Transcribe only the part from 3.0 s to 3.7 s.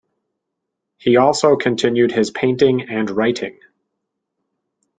writing.